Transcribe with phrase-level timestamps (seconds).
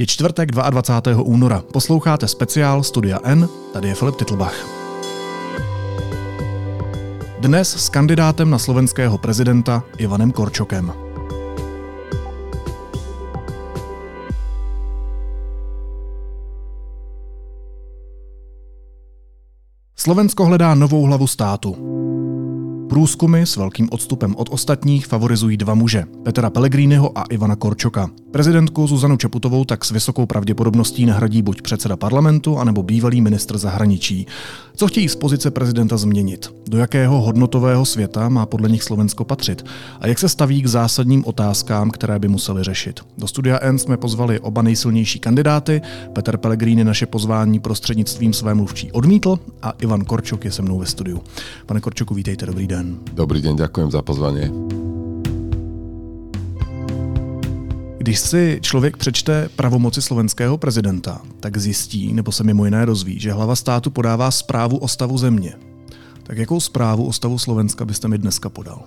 [0.00, 1.22] Je čtvrtek 22.
[1.22, 1.62] února.
[1.72, 4.66] Posloucháte speciál Studia N, tady je Filip Titlbach.
[7.40, 10.92] Dnes s kandidátem na slovenského prezidenta Ivanem Korčokem.
[19.96, 21.99] Slovensko hledá novou hlavu státu.
[22.90, 28.10] Průzkumy s velkým odstupem od ostatních favorizují dva muže, Petra Pellegriniho a Ivana Korčoka.
[28.30, 34.26] Prezidentku Zuzanu Čaputovou tak s vysokou pravděpodobností nahradí buď předseda parlamentu, anebo bývalý ministr zahraničí.
[34.76, 36.54] Co chtějí z pozice prezidenta změnit?
[36.68, 39.64] Do jakého hodnotového světa má podle nich Slovensko patřit?
[40.00, 43.00] A jak se staví k zásadním otázkám, které by museli řešit?
[43.18, 45.82] Do studia N jsme pozvali oba nejsilnější kandidáty.
[46.12, 50.86] Petr Pellegrini naše pozvání prostřednictvím své mluvčí odmítl a Ivan Korčok je se mnou ve
[50.86, 51.22] studiu.
[51.66, 52.79] Pane Korčoku, vítejte, dobrý den.
[53.12, 54.70] Dobrý den, ďakujem za pozvání.
[57.98, 63.32] Když si člověk přečte pravomoci slovenského prezidenta, tak zjistí, nebo se mimo jiné dozví, že
[63.32, 65.54] hlava státu podává zprávu o stavu země.
[66.22, 68.82] Tak jakou zprávu o stavu Slovenska byste mi dneska podal?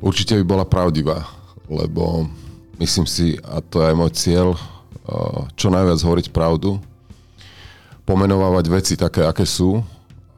[0.00, 1.24] Určite by bola pravdivá,
[1.66, 2.28] lebo
[2.78, 4.54] myslím si, a to je aj môj cieľ,
[5.56, 6.78] čo najviac hovoriť pravdu,
[8.04, 9.82] pomenovávať veci také, aké sú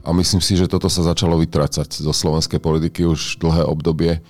[0.08, 4.24] a myslím si, že toto sa začalo vytrácať zo slovenskej politiky už dlhé obdobie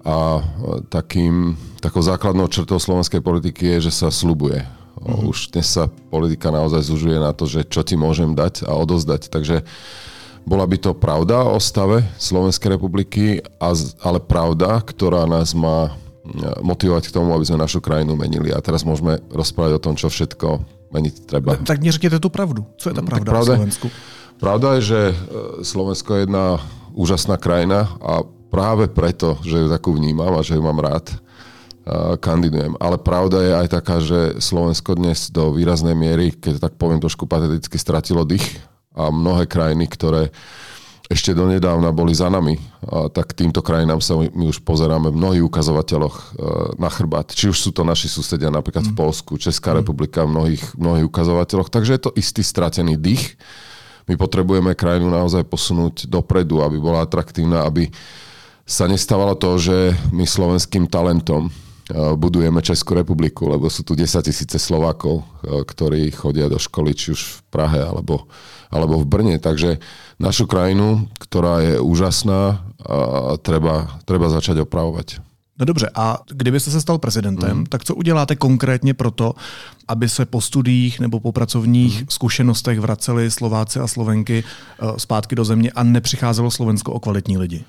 [0.00, 0.40] a
[0.88, 4.64] takým, takou základnou črtou slovenskej politiky je, že sa slubuje.
[4.64, 5.28] Mm-hmm.
[5.28, 9.28] Už dnes sa politika naozaj zužuje na to, že čo ti môžem dať a odozdať.
[9.28, 9.68] Takže
[10.48, 13.44] bola by to pravda o stave Slovenskej republiky,
[14.00, 15.92] ale pravda, ktorá nás má e,
[16.64, 18.48] motivovať k tomu, aby sme našu krajinu menili.
[18.56, 21.60] A teraz môžeme rozprávať o tom, čo všetko meniť treba.
[21.60, 22.64] Tak neřekněte tu pravdu.
[22.80, 23.86] Co je ta pravda pravda, o Slovensku?
[24.38, 25.14] Pravda je, že e,
[25.66, 26.62] Slovensko je jedna
[26.94, 31.10] úžasná krajina a práve preto, že ju takú vnímam a že ju mám rád,
[32.20, 32.76] kandidujem.
[32.76, 37.24] Ale pravda je aj taká, že Slovensko dnes do výraznej miery, keď tak poviem trošku
[37.24, 38.44] pateticky, stratilo dých
[38.92, 40.28] a mnohé krajiny, ktoré
[41.08, 45.44] ešte donedávna boli za nami, a tak týmto krajinám sa my už pozeráme v mnohých
[45.48, 46.24] ukazovateľoch e,
[46.76, 47.32] na chrbát.
[47.32, 49.00] Či už sú to naši susedia napríklad v mm.
[49.00, 49.78] Polsku, Česká mm.
[49.80, 51.72] republika v mnohých, mnohých ukazovateľoch.
[51.72, 53.40] Takže je to istý stratený dých.
[54.08, 57.92] My potrebujeme krajinu naozaj posunúť dopredu, aby bola atraktívna, aby
[58.64, 59.76] sa nestávalo to, že
[60.12, 61.52] my slovenským talentom eh,
[62.16, 67.12] budujeme Českú republiku, lebo sú tu 10 tisíce Slovákov, eh, ktorí chodia do školy, či
[67.12, 68.24] už v Prahe alebo,
[68.72, 69.36] alebo v Brne.
[69.36, 69.80] Takže
[70.16, 72.64] našu krajinu, ktorá je úžasná,
[73.44, 75.27] treba, treba začať opravovať.
[75.58, 77.66] No dobře, a kdybyste se stal prezidentem, mm.
[77.66, 79.34] tak co uděláte konkrétně pro to,
[79.88, 82.06] aby se po studiích nebo po pracovních mm.
[82.08, 87.64] zkušenostech vraceli Slováci a Slovenky eh, zpátky do země a nepřicházelo Slovensko o kvalitní lidi?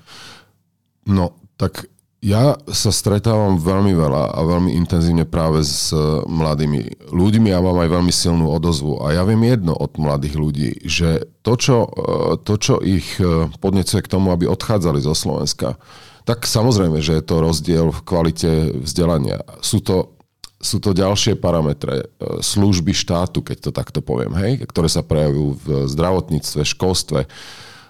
[1.06, 1.88] No, tak
[2.20, 5.96] ja sa stretávam veľmi veľa a veľmi intenzívne práve s e,
[6.28, 9.00] mladými ľuďmi a mám aj veľmi silnú odozvu.
[9.00, 13.16] A ja viem jedno od mladých ľudí, že to, čo, e, to, čo ich
[13.64, 15.80] podnecuje k tomu, aby odchádzali zo Slovenska,
[16.24, 18.50] tak samozrejme, že je to rozdiel v kvalite
[18.80, 19.40] vzdelania.
[19.64, 20.16] Sú to,
[20.60, 22.12] sú to ďalšie parametre
[22.44, 27.20] služby štátu, keď to takto poviem, hej, ktoré sa prejavujú v zdravotníctve, školstve,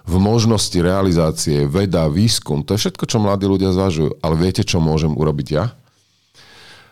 [0.01, 4.17] v možnosti realizácie, veda, výskum, to je všetko, čo mladí ľudia zvažujú.
[4.23, 5.77] Ale viete, čo môžem urobiť ja?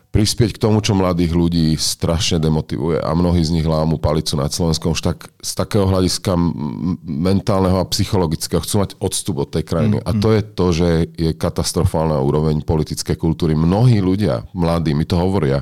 [0.09, 4.50] Prispieť k tomu, čo mladých ľudí strašne demotivuje a mnohí z nich lámu palicu nad
[4.50, 6.34] Slovenskom už tak, z takého hľadiska
[7.06, 10.02] mentálneho a psychologického chcú mať odstup od tej krajiny.
[10.02, 13.53] Mm, a to je to, že je katastrofálna úroveň politickej kultúry.
[13.53, 15.62] Mnohí ľudia, mladí, mi to hovoria,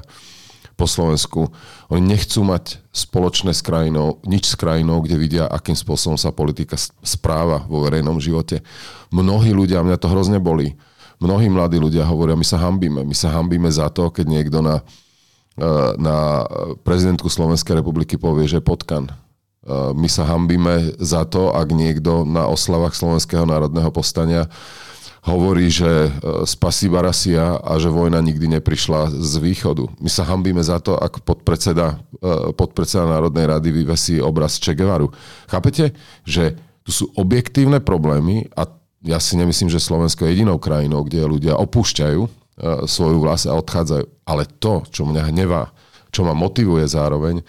[0.78, 1.52] po Slovensku.
[1.90, 6.78] Oni nechcú mať spoločné s krajinou, nič s krajinou, kde vidia, akým spôsobom sa politika
[7.02, 8.62] správa vo verejnom živote.
[9.10, 10.78] Mnohí ľudia, mňa to hrozne bolí,
[11.18, 13.02] mnohí mladí ľudia hovoria, my sa hambíme.
[13.04, 14.82] My sa hambíme za to, keď niekto na,
[15.58, 16.46] eh, na
[16.82, 19.10] prezidentku Slovenskej republiky povie, že potkan.
[19.10, 24.50] Eh, my sa hambíme za to, ak niekto na oslavách Slovenského národného povstania
[25.28, 26.10] hovorí, že e,
[26.48, 29.92] spasí Barasia a že vojna nikdy neprišla z východu.
[30.00, 35.12] My sa hambíme za to, ak podpredseda, e, podpredseda Národnej rady vyvesí obraz Che Guevaru.
[35.52, 35.92] Chápete,
[36.24, 36.56] že
[36.88, 38.72] tu sú objektívne problémy a
[39.08, 42.30] ja si nemyslím, že Slovensko je jedinou krajinou, kde ľudia opúšťajú e,
[42.84, 44.28] svoju vlast a odchádzajú.
[44.28, 45.72] Ale to, čo mňa hnevá,
[46.12, 47.40] čo ma motivuje zároveň,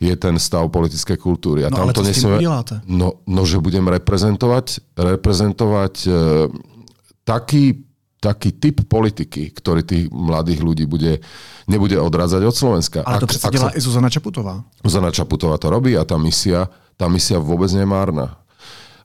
[0.00, 1.64] je ten stav politickej kultúry.
[1.64, 2.40] A no ale to tým
[2.88, 6.08] no, no, že budem reprezentovať, reprezentovať
[7.20, 7.84] taký,
[8.16, 11.20] taký typ politiky, ktorý tých mladých ľudí bude,
[11.68, 12.98] nebude odrádzať od Slovenska.
[13.04, 14.64] Ale to ak, sa, i Zuzana Čaputová.
[14.80, 16.64] Zuzana Čaputová to robí a tá misia,
[16.96, 18.39] tá misia vôbec nemárna.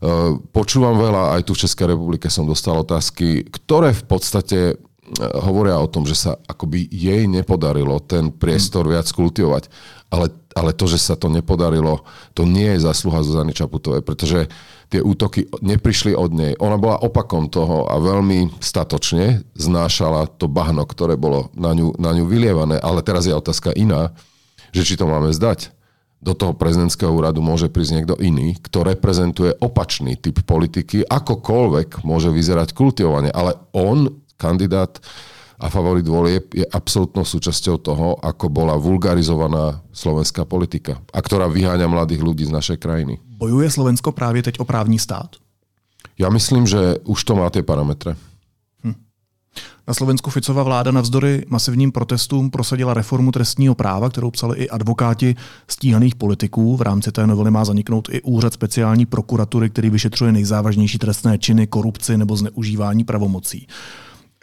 [0.01, 4.59] E, počúvam veľa, aj tu v Českej republike som dostal otázky, ktoré v podstate
[5.21, 9.69] hovoria o tom, že sa akoby jej nepodarilo ten priestor viac kultivovať.
[10.09, 12.01] Ale, ale to, že sa to nepodarilo,
[12.33, 14.49] to nie je zasluha Zuzany Čaputovej, pretože
[14.89, 16.53] tie útoky neprišli od nej.
[16.57, 22.15] Ona bola opakom toho a veľmi statočne znášala to bahno, ktoré bolo na ňu, na
[22.15, 22.81] ňu vylievané.
[22.81, 24.13] Ale teraz je otázka iná,
[24.73, 25.74] že či to máme zdať
[26.25, 32.33] do toho prezidentského úradu môže prísť niekto iný, kto reprezentuje opačný typ politiky, akokoľvek môže
[32.33, 34.09] vyzerať kultivovanie, ale on,
[34.41, 34.97] kandidát
[35.61, 41.85] a favorit volieb, je absolútnou súčasťou toho, ako bola vulgarizovaná slovenská politika a ktorá vyháňa
[41.85, 43.21] mladých ľudí z našej krajiny.
[43.37, 45.37] Bojuje Slovensko právě teď o právní stát?
[46.15, 48.15] Ja myslím, že už to má tie parametre.
[49.87, 55.35] Na Slovensku Ficova vláda navzdory masivním protestům prosadila reformu trestního práva, kterou psali i advokáti
[55.67, 56.77] stíhaných politiků.
[56.77, 61.67] V rámci té novely má zaniknout i úřad speciální prokuratury, který vyšetřuje nejzávažnější trestné činy,
[61.67, 63.67] korupci nebo zneužívání pravomocí.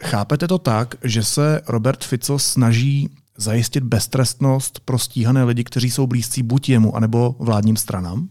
[0.03, 6.07] Chápete to tak, že se Robert Fico snaží zajistit beztrestnost pro stíhané lidi, kteří jsou
[6.07, 8.29] blízcí buď jemu, anebo vládním stranám?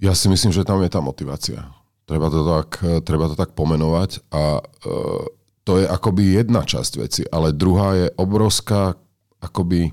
[0.00, 1.60] Ja si myslím, že tam je tá motivácia.
[2.08, 7.22] Treba to tak, treba to tak pomenovať a e, to je akoby jedna časť veci,
[7.28, 8.96] ale druhá je obrovská
[9.40, 9.92] akoby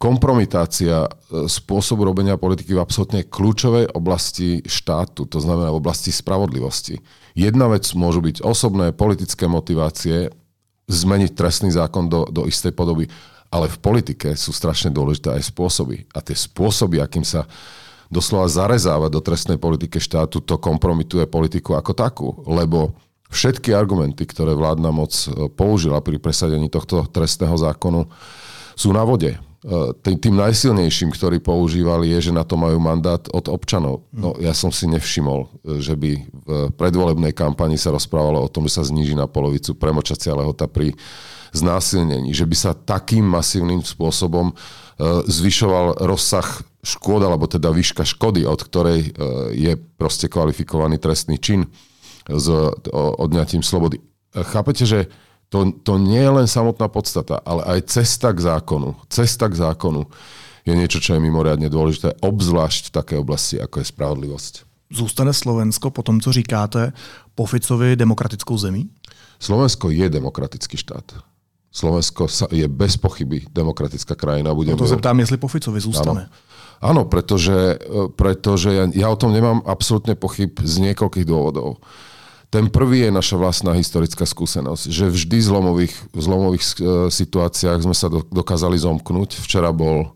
[0.00, 1.08] kompromitácia e,
[1.44, 7.04] spôsobu robenia politiky v absolútne kľúčovej oblasti štátu, to znamená v oblasti spravodlivosti.
[7.36, 10.32] Jedna vec môžu byť osobné politické motivácie,
[10.88, 13.06] zmeniť trestný zákon do, do istej podoby,
[13.52, 16.08] ale v politike sú strašne dôležité aj spôsoby.
[16.16, 17.44] A tie spôsoby, akým sa
[18.10, 22.28] doslova zarezáva do trestnej politike štátu, to kompromituje politiku ako takú.
[22.46, 22.94] Lebo
[23.30, 28.10] Všetky argumenty, ktoré vládna moc e, použila pri presadení tohto trestného zákonu,
[28.74, 29.38] sú na vode.
[29.38, 29.38] E,
[30.02, 34.02] tým najsilnejším, ktorý používali, je, že na to majú mandát od občanov.
[34.10, 38.66] No, ja som si nevšimol, e, že by v predvolebnej kampani sa rozprávalo o tom,
[38.66, 40.98] že sa zníži na polovicu premočacia lehota pri
[41.54, 44.54] znásilnení, že by sa takým masívnym spôsobom
[45.26, 46.46] zvyšoval rozsah
[46.86, 49.10] škôd, alebo teda výška škody, od ktorej
[49.50, 51.66] je proste kvalifikovaný trestný čin
[52.30, 52.46] s
[53.18, 53.98] odňatím slobody.
[54.30, 55.10] Chápete, že
[55.50, 58.94] to, to nie je len samotná podstata, ale aj cesta k zákonu.
[59.10, 60.06] Cesta k zákonu
[60.62, 64.54] je niečo, čo je mimoriadne dôležité, obzvlášť v také oblasti, ako je spravodlivosť.
[64.90, 66.92] Zůstane Slovensko po tom, co říkáte,
[67.34, 68.90] po Ficovi demokratickou zemí?
[69.38, 71.14] Slovensko je demokratický štát.
[71.70, 74.50] Slovensko je bez pochyby demokratická krajina.
[74.54, 76.26] Budem no to sa ptám, jestli po Ficovi zůstane.
[76.26, 76.48] Áno.
[76.80, 77.76] Áno, pretože,
[78.16, 81.76] pretože ja, ja o tom nemám absolútne pochyb z niekoľkých dôvodov.
[82.50, 86.74] Ten prvý je naša vlastná historická skúsenosť, že vždy v zlomových, v zlomových e,
[87.06, 89.38] situáciách sme sa dokázali zomknúť.
[89.38, 90.10] Včera, bol,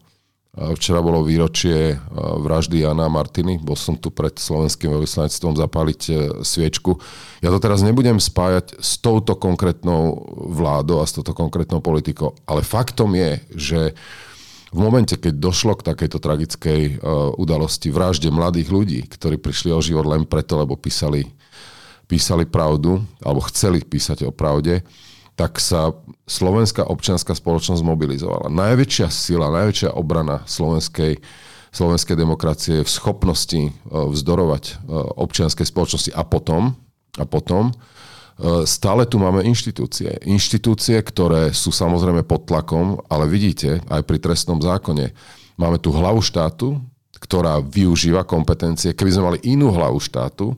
[0.58, 3.62] e, včera bolo výročie e, vraždy Jana Martiny.
[3.62, 6.00] Bol som tu pred slovenským veľvyslanectvom zapáliť
[6.42, 6.98] sviečku.
[7.38, 10.26] Ja to teraz nebudem spájať s touto konkrétnou
[10.58, 13.80] vládou a s touto konkrétnou politikou, ale faktom je, že
[14.74, 16.98] v momente, keď došlo k takejto tragickej
[17.38, 21.30] udalosti, vražde mladých ľudí, ktorí prišli o život len preto, lebo písali
[22.04, 24.84] písali pravdu, alebo chceli písať o pravde,
[25.34, 25.90] tak sa
[26.30, 28.46] slovenská občianská spoločnosť mobilizovala.
[28.54, 31.18] Najväčšia sila, najväčšia obrana slovenskej,
[31.74, 34.74] slovenskej demokracie v schopnosti e, vzdorovať e,
[35.18, 36.78] občianskej spoločnosti a potom,
[37.18, 37.74] a potom e,
[38.62, 40.22] stále tu máme inštitúcie.
[40.22, 45.10] Inštitúcie, ktoré sú samozrejme pod tlakom, ale vidíte, aj pri trestnom zákone
[45.58, 46.78] máme tu hlavu štátu,
[47.18, 48.94] ktorá využíva kompetencie.
[48.94, 50.54] Keby sme mali inú hlavu štátu,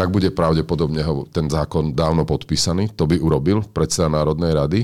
[0.00, 2.96] tak bude pravdepodobne ten zákon dávno podpísaný.
[2.96, 4.80] To by urobil predseda Národnej rady.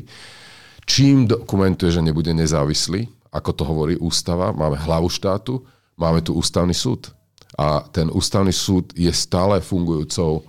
[0.84, 5.64] Čím dokumentuje, že nebude nezávislý, ako to hovorí ústava, máme hlavu štátu,
[5.96, 7.16] máme tu ústavný súd.
[7.56, 10.44] A ten ústavný súd je stále fungujúcou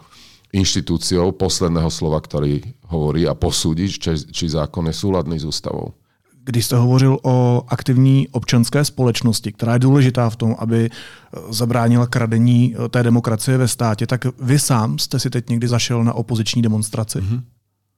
[0.52, 2.60] inštitúciou posledného slova, ktorý
[2.92, 5.96] hovorí a posúdi, či, či zákon je súladný s ústavou.
[6.48, 12.08] Když jste hovořil o aktivní občanské společnosti, která je důležitá v tom, aby eh, zabránila
[12.08, 16.14] kradení eh, té demokracie ve státě, tak vy sám jste si teď někdy zašel na
[16.14, 17.20] opoziční demonstraci?
[17.20, 17.42] Mm-hmm.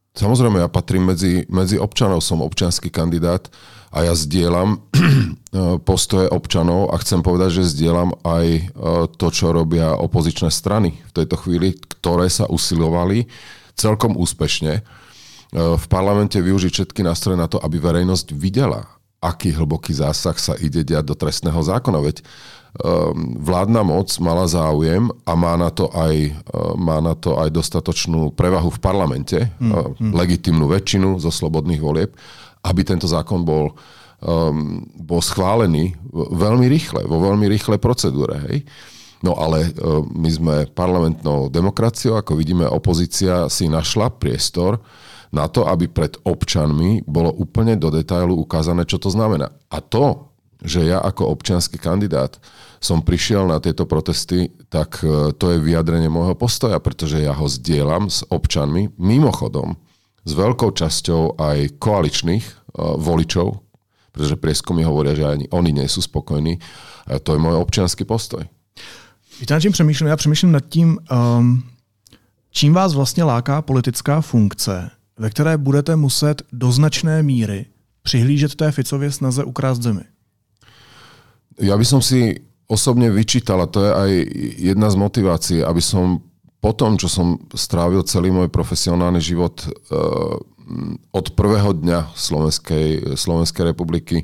[0.09, 3.45] Samozrejme, ja patrím medzi, medzi občanov, som občianský kandidát
[3.93, 8.73] a ja zdieľam eh, postoje občanov a chcem povedať, že zdieľam aj
[9.21, 13.29] to, čo robia opozičné strany v tejto chvíli, ktoré sa usilovali
[13.77, 14.81] celkom úspešne
[15.53, 18.85] v parlamente využiť všetky nástroje na to, aby verejnosť videla,
[19.19, 21.99] aký hlboký zásah sa ide diať do trestného zákona.
[21.99, 27.35] Veď um, vládna moc mala záujem a má na to aj, uh, má na to
[27.41, 30.11] aj dostatočnú prevahu v parlamente, mm, mm.
[30.13, 32.13] legitimnú väčšinu zo slobodných volieb,
[32.63, 33.73] aby tento zákon bol,
[34.21, 38.37] um, bol schválený veľmi rýchle, vo veľmi rýchlej procedúre.
[38.53, 38.69] Hej?
[39.25, 44.77] No ale uh, my sme parlamentnou demokraciou, ako vidíme, opozícia si našla priestor
[45.29, 49.53] na to, aby pred občanmi bolo úplne do detailu ukázané, čo to znamená.
[49.69, 52.41] A to, že ja ako občianský kandidát
[52.83, 57.48] som prišiel na tieto protesty, tak e, to je vyjadrenie môjho postoja, pretože ja ho
[57.48, 59.79] zdieľam s občanmi, mimochodom,
[60.27, 63.63] s veľkou časťou aj koaličných uh, voličov,
[64.13, 66.59] pretože prieskumy hovoria, že ani oni nie sú spokojní.
[67.07, 68.43] A to je môj občianský postoj.
[69.39, 70.07] Víte, na čím přemýšlím?
[70.07, 71.63] Já přemýšlím nad tím, um,
[72.51, 77.65] čím vás vlastně láká politická funkce, ve které budete muset do značné míry
[78.01, 80.01] přihlížet té Ficově snaze ukrást zemi.
[81.59, 82.39] Ja by som si
[82.71, 84.11] osobne vyčítal, a to je aj
[84.63, 86.23] jedna z motivácií, aby som
[86.63, 90.39] po tom, čo som strávil celý môj profesionálny život uh,
[91.11, 94.23] od prvého dňa Slovenskej, Slovenskej republiky,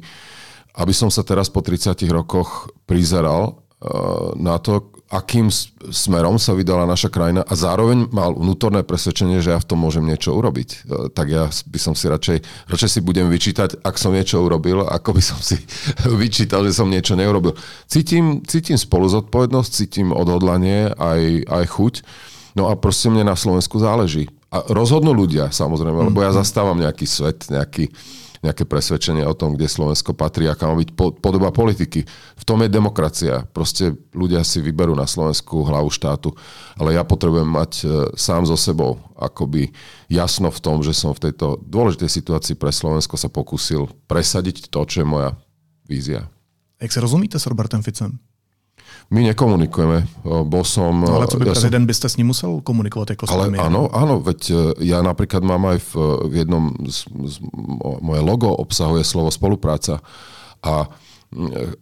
[0.80, 5.48] aby som sa teraz po 30 rokoch prizeral uh, na to, akým
[5.92, 10.04] smerom sa vydala naša krajina a zároveň mal vnútorné presvedčenie, že ja v tom môžem
[10.04, 10.70] niečo urobiť.
[10.70, 10.78] E,
[11.16, 15.16] tak ja by som si radšej, radšej si budem vyčítať, ak som niečo urobil, ako
[15.16, 15.56] by som si
[16.22, 17.56] vyčítal, že som niečo neurobil.
[17.88, 21.94] Cítim, cítim spolu zodpovednosť, cítim odhodlanie, aj, aj chuť.
[22.56, 24.32] No a proste mne na Slovensku záleží.
[24.52, 26.38] A rozhodnú ľudia, samozrejme, lebo ja mhm.
[26.40, 27.92] zastávam nejaký svet, nejaký,
[28.46, 32.06] nejaké presvedčenie o tom, kde Slovensko patrí, aká má byť podoba politiky.
[32.38, 33.44] V tom je demokracia.
[33.50, 36.38] Proste ľudia si vyberú na Slovensku hlavu štátu,
[36.78, 39.74] ale ja potrebujem mať e, sám so sebou akoby
[40.08, 44.86] jasno v tom, že som v tejto dôležitej situácii pre Slovensko sa pokúsil presadiť to,
[44.86, 45.34] čo je moja
[45.90, 46.30] vízia.
[46.78, 48.22] Jak sa rozumíte s Robertem Ficem?
[49.14, 50.26] My nekomunikujeme.
[50.26, 50.98] Bol som...
[50.98, 51.90] No, ale co by ja prezident som...
[51.90, 54.56] byste s ním musel komunikovať ako Ale áno, áno, veď e,
[54.90, 55.92] ja napríklad mám aj v,
[56.26, 57.36] v jednom, z, z,
[58.02, 60.02] moje logo obsahuje slovo spolupráca
[60.66, 60.90] a
[61.30, 61.78] e,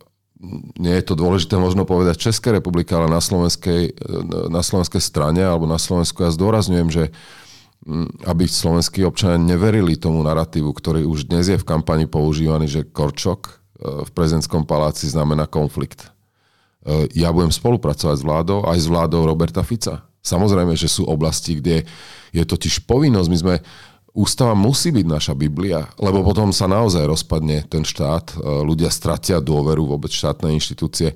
[0.76, 5.48] nie je to dôležité možno povedať Českej republike, ale na slovenskej, e, na slovenskej strane
[5.48, 7.06] alebo na Slovensku ja zdôrazňujem, že
[8.24, 13.60] aby slovenskí občania neverili tomu narratívu, ktorý už dnes je v kampani používaný, že Korčok
[13.84, 16.13] v prezidentskom paláci znamená konflikt.
[16.84, 20.04] Eh, ja budem spolupracovať s vládou, aj s vládou Roberta Fica.
[20.20, 21.88] Samozrejme, že sú oblasti, kde
[22.36, 23.30] je totiž povinnosť.
[23.32, 23.56] My sme,
[24.12, 29.40] ústava musí byť naša Biblia, lebo potom sa naozaj rozpadne ten štát, eh, ľudia stratia
[29.40, 31.16] dôveru vôbec štátne inštitúcie.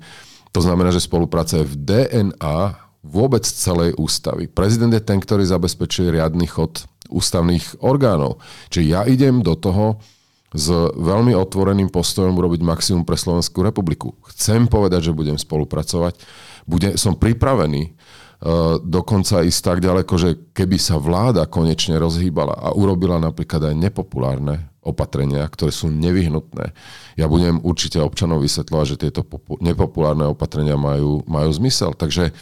[0.56, 4.48] To znamená, že spolupráca je v DNA vôbec celej ústavy.
[4.48, 8.40] Prezident je ten, ktorý zabezpečuje riadny chod ústavných orgánov.
[8.72, 10.00] Čiže ja idem do toho,
[10.48, 14.16] s veľmi otvoreným postojom urobiť maximum pre Slovenskú republiku.
[14.32, 16.16] Chcem povedať, že budem spolupracovať.
[16.64, 22.72] Bude, som pripravený uh, dokonca ísť tak ďaleko, že keby sa vláda konečne rozhýbala a
[22.72, 26.72] urobila napríklad aj nepopulárne opatrenia, ktoré sú nevyhnutné.
[27.20, 31.92] Ja budem určite občanov vysvetľovať, že tieto popu- nepopulárne opatrenia majú, majú zmysel.
[31.92, 32.32] Takže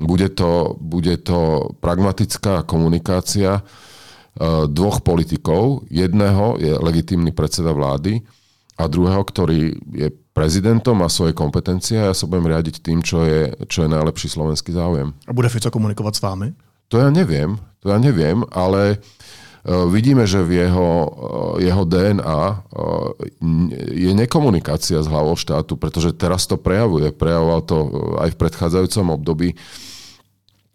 [0.00, 3.60] bude to, bude to pragmatická komunikácia,
[4.70, 5.84] dvoch politikov.
[5.90, 8.22] Jedného je legitímny predseda vlády
[8.80, 13.28] a druhého, ktorý je prezidentom, má svoje kompetencie a ja sa budem riadiť tým, čo
[13.28, 15.12] je, čo je najlepší slovenský záujem.
[15.28, 16.48] A bude Fico komunikovať s vámi?
[16.88, 22.40] To ja neviem, to ja neviem, ale uh, vidíme, že v jeho, uh, jeho DNA
[23.94, 27.12] je nekomunikácia s hlavou štátu, pretože teraz to prejavuje.
[27.12, 27.76] Prejavoval to
[28.24, 29.54] aj v predchádzajúcom období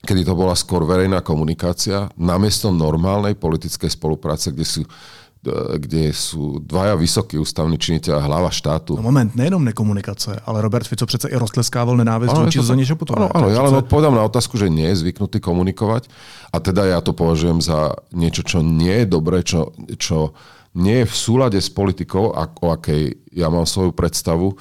[0.05, 6.61] kedy to bola skôr verejná komunikácia, namiesto normálnej politickej spolupráce, kde sú e, kde sú
[6.61, 8.95] dvaja vysokí ústavní činiteľ a hlava štátu.
[8.95, 13.25] No moment, nejenom nekomunikace, ale Robert Fico přece i roztleskával nenávist vůči Zuzane Čaputovej.
[13.25, 16.07] Áno, áno, ja len odpovedám na otázku, že nie je zvyknutý komunikovať
[16.53, 20.37] a teda ja to považujem za niečo, čo nie je dobré, čo, čo
[20.75, 24.59] nie je v súlade s politikou, o akej ja mám svoju predstavu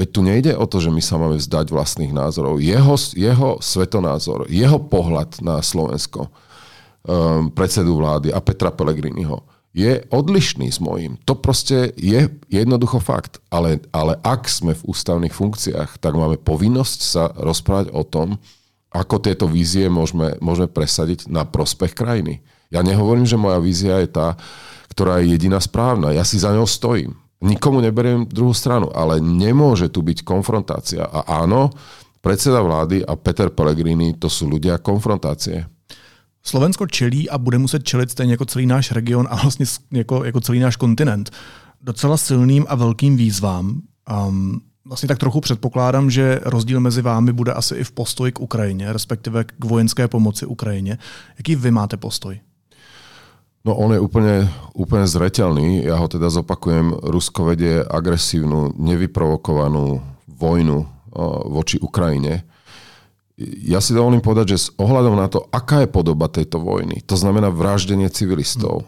[0.00, 2.56] Veď tu nejde o to, že my sa máme vzdať vlastných názorov.
[2.56, 6.32] Jeho, jeho svetonázor, jeho pohľad na Slovensko,
[7.04, 9.44] um, predsedu vlády a Petra Pellegriniho,
[9.76, 11.20] je odlišný s mojím.
[11.28, 13.44] To proste je jednoducho fakt.
[13.52, 18.40] Ale, ale ak sme v ústavných funkciách, tak máme povinnosť sa rozprávať o tom,
[18.90, 22.42] ako tieto vízie môžeme, môžeme presadiť na prospech krajiny.
[22.72, 24.34] Ja nehovorím, že moja vízia je tá,
[24.90, 26.10] ktorá je jediná správna.
[26.10, 27.14] Ja si za ňou stojím.
[27.40, 31.08] Nikomu neberiem druhú stranu, ale nemôže tu byť konfrontácia.
[31.08, 31.72] A áno,
[32.20, 35.64] predseda vlády a Peter Pellegrini to sú ľudia konfrontácie.
[36.42, 40.40] Slovensko čelí a bude muset čelit stejně jako celý náš region a vlastně jako, jako
[40.40, 41.30] celý náš kontinent
[41.82, 43.80] docela silným a velkým výzvám.
[44.28, 48.40] Um, vlastně tak trochu předpokládám, že rozdíl mezi vámi bude asi i v postoji k
[48.40, 50.98] Ukrajině, respektive k vojenské pomoci Ukrajině.
[51.38, 52.40] Jaký vy máte postoj?
[53.60, 55.84] No on je úplne, úplne zreteľný.
[55.84, 56.96] Ja ho teda zopakujem.
[56.96, 60.88] Rusko vedie agresívnu, nevyprovokovanú vojnu
[61.50, 62.48] voči Ukrajine.
[63.40, 67.16] Ja si dovolím povedať, že s ohľadom na to, aká je podoba tejto vojny, to
[67.16, 68.84] znamená vraždenie civilistov,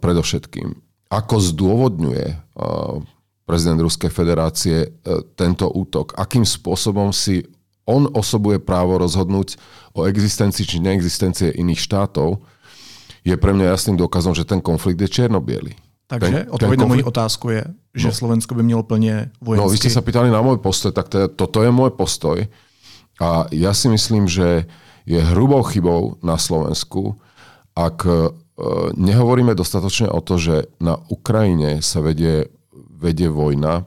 [0.00, 0.72] predovšetkým,
[1.12, 2.24] ako zdôvodňuje
[3.44, 4.96] prezident Ruskej federácie
[5.36, 7.44] tento útok, akým spôsobom si
[7.84, 9.60] on osobuje právo rozhodnúť
[9.92, 12.40] o existencii či neexistencie iných štátov,
[13.24, 15.76] je pre mňa jasným dôkazom, že ten konflikt je čierno-biely.
[16.10, 17.62] Takže odpoveď na moji otázku je,
[17.94, 19.62] že no, Slovensko by mělo plně vojenský...
[19.62, 22.50] No, vy ste sa pýtali na môj postoj, tak to, toto je môj postoj.
[23.22, 24.66] A ja si myslím, že
[25.06, 27.14] je hrubou chybou na Slovensku,
[27.78, 28.34] ak e,
[28.98, 33.86] nehovoríme dostatočne o to, že na Ukrajine sa vedie, vedie vojna,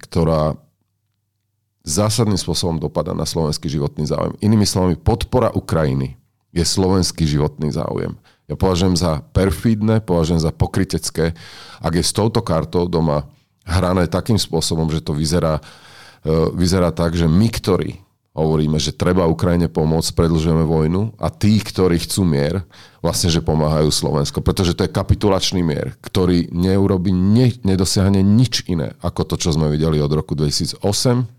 [0.00, 0.56] ktorá
[1.84, 4.34] zásadným spôsobom dopada na slovenský životný záujem.
[4.40, 6.16] Inými slovami, podpora Ukrajiny
[6.56, 8.16] je slovenský životný záujem.
[8.44, 11.32] Ja považujem za perfídne, považujem za pokrytecké,
[11.80, 13.24] ak je s touto kartou doma
[13.64, 15.64] hrané takým spôsobom, že to vyzerá,
[16.20, 21.54] e, vyzerá tak, že my, ktorí hovoríme, že treba Ukrajine pomôcť, predlžujeme vojnu a tí,
[21.62, 22.66] ktorí chcú mier,
[22.98, 24.42] vlastne, že pomáhajú Slovensko.
[24.42, 29.70] Pretože to je kapitulačný mier, ktorý neurobi, ne, nedosiahne nič iné ako to, čo sme
[29.70, 30.82] videli od roku 2008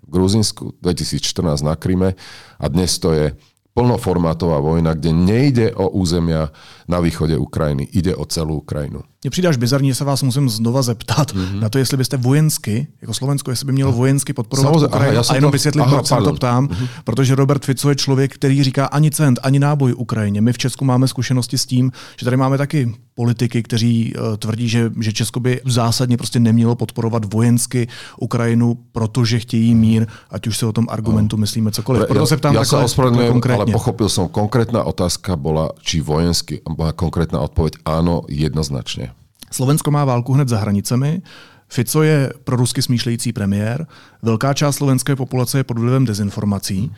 [0.07, 2.15] v Gruzinsku, 2014 na Kryme
[2.55, 3.35] a dnes to je
[3.75, 6.49] plnoformátová vojna, kde nejde o územia
[6.87, 9.03] na východe Ukrajiny, ide o celú Ukrajinu.
[9.25, 11.59] Mně přijde až bizarní, že se vás musím znova zeptat mm-hmm.
[11.59, 15.19] na to, jestli byste vojensky, jako Slovensko, jestli by mělo vojensky podporovat Samozřejmě, Ukrajinu.
[15.19, 16.87] Aha, a jenom to, vysvětlit, proč se to ptám, mm-hmm.
[17.03, 20.41] protože Robert Fico je člověk, který říká ani cent, ani náboj Ukrajině.
[20.41, 24.69] My v Česku máme zkušenosti s tím, že tady máme taky politiky, kteří uh, tvrdí,
[24.69, 27.87] že, že Česko by zásadně prostě nemělo podporovat vojensky
[28.19, 31.41] Ukrajinu, protože chtějí mír, ať už se o tom argumentu no.
[31.41, 32.05] myslíme cokoliv.
[32.07, 36.91] Proto se ptám ja takhle, sa ale pochopil som, konkrétna otázka bola, či vojensky, bola
[36.91, 39.14] konkrétna odpoveď áno, jednoznačne.
[39.51, 41.21] Slovensko má válku hned za hranicemi.
[41.69, 43.87] Fico je pro rusky smýšlející premiér.
[44.21, 46.91] Velká část slovenské populace je pod vlivem dezinformací.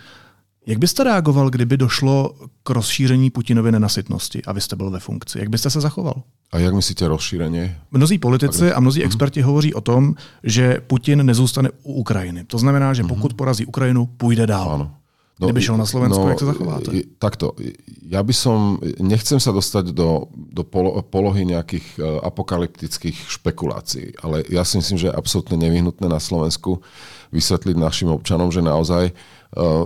[0.67, 5.39] Jak byste reagoval, kdyby došlo k rozšíření Putinovy nenasytnosti a vy jste byl ve funkci?
[5.39, 6.21] Jak byste se zachoval?
[6.51, 7.71] A jak myslíte rozšíření?
[7.91, 12.43] Mnozí politici a mnozí experti hovoří o tom, že Putin nezůstane u Ukrajiny.
[12.43, 13.37] To znamená, že pokud mhm.
[13.37, 14.71] porazí Ukrajinu, půjde dál.
[14.71, 14.96] Ano.
[15.37, 16.89] No, Kdyby šiel na Slovensko, no, jak sa zachováte?
[17.21, 17.53] Takto,
[18.01, 20.65] ja by som, nechcem sa dostať do, do
[21.05, 26.81] polohy nejakých e, apokalyptických špekulácií, ale ja si myslím, že je absolútne nevyhnutné na Slovensku
[27.29, 29.85] vysvetliť našim občanom, že naozaj uh,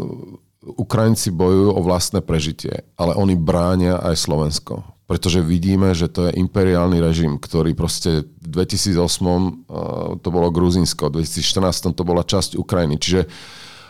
[0.61, 4.85] Ukrajinci bojujú o vlastné prežitie, ale oni bránia aj Slovensko.
[5.09, 11.09] Pretože vidíme, že to je imperiálny režim, ktorý proste v 2008 uh, to bolo Gruzinsko,
[11.09, 12.95] v 2014 to bola časť Ukrajiny.
[13.01, 13.21] Čiže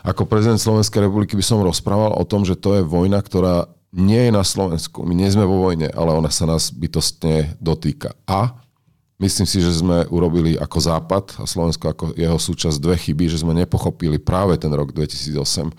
[0.01, 4.29] ako prezident Slovenskej republiky by som rozprával o tom, že to je vojna, ktorá nie
[4.29, 5.03] je na Slovensku.
[5.03, 8.15] My nie sme vo vojne, ale ona sa nás bytostne dotýka.
[8.23, 8.55] A
[9.19, 13.43] myslím si, že sme urobili ako Západ a Slovensko ako jeho súčasť dve chyby, že
[13.43, 15.69] sme nepochopili práve ten rok 2008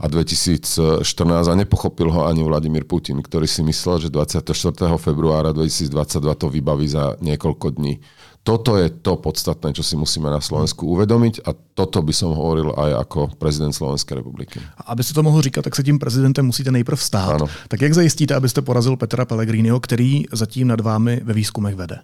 [0.00, 4.48] a 2014 a nepochopil ho ani Vladimír Putin, ktorý si myslel, že 24.
[4.96, 8.00] februára 2022 to vybaví za niekoľko dní.
[8.42, 12.72] Toto je to podstatné, čo si musíme na Slovensku uvedomiť a toto by som hovoril
[12.72, 14.60] aj ako prezident Slovenskej republiky.
[14.80, 17.30] A aby to mohl říkat, tak se tím prezidentem musíte nejprv stát.
[17.30, 17.46] Ano.
[17.68, 21.98] Tak jak zajistíte, abyste porazil Petra Pellegriniho, který zatím nad vámi ve výzkumech vede?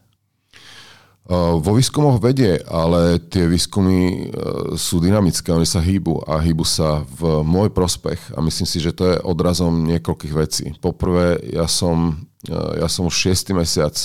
[1.34, 4.18] Vo výskumoch vedie, ale tie výskumy e,
[4.78, 8.94] sú dynamické, oni sa hýbu a hýbu sa v môj prospech a myslím si, že
[8.94, 10.70] to je odrazom niekoľkých vecí.
[10.78, 13.98] Poprvé, ja som, e, ja som už šiestý mesiac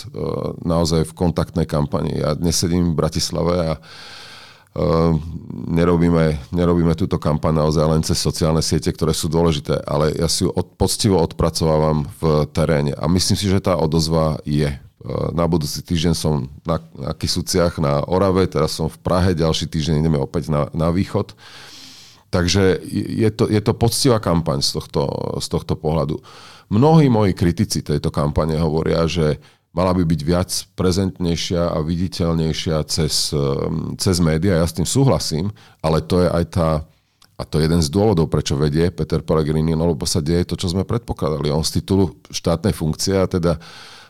[0.65, 2.25] naozaj v kontaktnej kampani.
[2.25, 3.73] Ja dnes sedím v Bratislave a
[5.67, 10.47] nerobíme, nerobíme túto kampaň naozaj len cez sociálne siete, ktoré sú dôležité, ale ja si
[10.47, 14.90] ju od, poctivo odpracovávam v teréne a myslím si, že tá odozva je Eh,
[15.33, 20.01] na budúci týždeň som na, na Kisuciach na Orave, teraz som v Prahe, ďalší týždeň
[20.01, 21.33] ideme opäť na, na východ.
[22.31, 25.03] Takže je to, je to poctivá kampaň z tohto,
[25.43, 26.23] z tohto pohľadu.
[26.71, 29.35] Mnohí moji kritici tejto kampane hovoria, že
[29.75, 33.41] mala by byť viac prezentnejšia a viditeľnejšia cez, eh,
[33.99, 34.63] cez médiá.
[34.63, 35.51] Ja s tým súhlasím,
[35.83, 36.69] ale to je aj tá,
[37.35, 40.55] a to je jeden z dôvodov, prečo vedie Peter Pellegrini, no lebo sa deje to,
[40.55, 41.51] čo sme predpokladali.
[41.51, 43.59] On z titulu štátnej funkcie a teda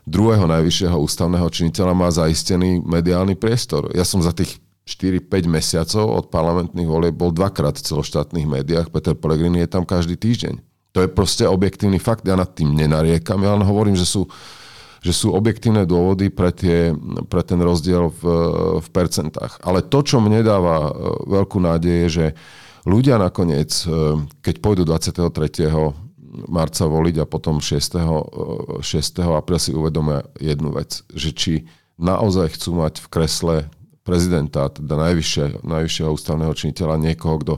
[0.06, 3.90] druhého najvyššieho ústavného činiteľa má zaistený mediálny priestor.
[3.94, 8.90] Ja som za tých 4-5 mesiacov od parlamentných volieb bol dvakrát v celoštátnych médiách.
[8.90, 10.58] Peter Pellegrini je tam každý týždeň.
[10.92, 12.28] To je proste objektívny fakt.
[12.28, 13.40] Ja nad tým nenariekam.
[13.46, 14.28] Ja len hovorím, že sú,
[15.00, 16.92] že sú objektívne dôvody pre, tie,
[17.32, 18.24] pre ten rozdiel v,
[18.84, 19.64] v percentách.
[19.64, 20.92] Ale to, čo mne dáva e,
[21.32, 22.26] veľkú nádej, je, že
[22.84, 25.72] ľudia nakoniec, e, keď pôjdu 23
[26.32, 28.82] marca voliť a potom 6.
[28.82, 28.84] 6.
[29.36, 31.54] apríla si uvedomia jednu vec, že či
[32.00, 33.56] naozaj chcú mať v kresle
[34.02, 37.54] prezidenta, teda najvyššie, najvyššieho ústavného činiteľa, niekoho, kto,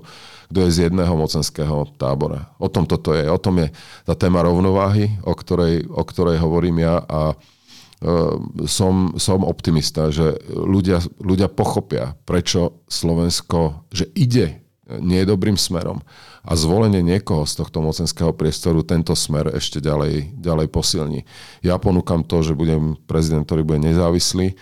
[0.51, 2.51] kto je z jedného mocenského tábora.
[2.59, 3.23] O tom toto je.
[3.31, 3.71] O tom je
[4.03, 7.21] tá téma rovnováhy, o ktorej, o ktorej hovorím ja a
[8.67, 14.59] som, som optimista, že ľudia, ľudia pochopia, prečo Slovensko, že ide
[14.99, 16.03] nie dobrým smerom
[16.43, 21.23] a zvolenie niekoho z tohto mocenského priestoru tento smer ešte ďalej, ďalej posilní.
[21.63, 24.55] Ja ponúkam to, že budem prezident, ktorý bude nezávislý e,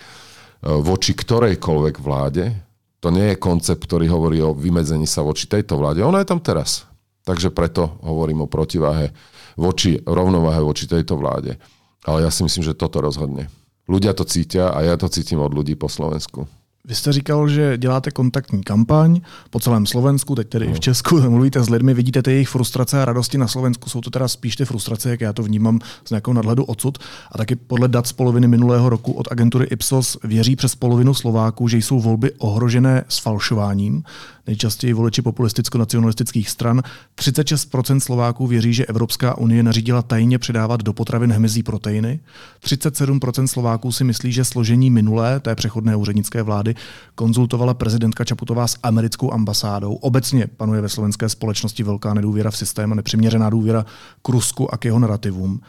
[0.61, 2.53] voči ktorejkoľvek vláde.
[3.01, 6.05] To nie je koncept, ktorý hovorí o vymedzení sa voči tejto vláde.
[6.05, 6.85] Ona je tam teraz.
[7.25, 9.09] Takže preto hovorím o protiváhe
[9.57, 11.57] voči rovnováhe voči tejto vláde.
[12.05, 13.49] Ale ja si myslím, že toto rozhodne.
[13.89, 16.45] Ľudia to cítia a ja to cítim od ľudí po Slovensku.
[16.85, 20.71] Vy jste říkal, že děláte kontaktní kampaň po celém Slovensku, teď tedy no.
[20.71, 20.79] i v no.
[20.79, 23.89] Česku, mluvíte s lidmi, vidíte ty jejich frustrace a radosti na Slovensku.
[23.89, 26.97] Jsou to teda spíš ty frustrace, jak já to vnímám z nějakého nadhledu odsud.
[27.31, 31.67] A taky podle dat z poloviny minulého roku od agentury Ipsos věří přes polovinu Slováků,
[31.67, 34.03] že jsou volby ohrožené s falšováním
[34.47, 36.81] nejčastěji voliči populisticko-nacionalistických stran.
[37.19, 42.19] 36% Slováků věří, že Evropská unie nařídila tajně předávat do potravin hmyzí proteiny.
[42.63, 46.75] 37% Slováků si myslí, že složení minulé, té přechodné úřednické vlády,
[47.15, 49.93] konzultovala prezidentka Čaputová s americkou ambasádou.
[49.93, 53.85] Obecně panuje ve slovenské společnosti velká nedůvěra v systém a nepřiměřená důvěra
[54.21, 55.61] k Rusku a k jeho narrativům.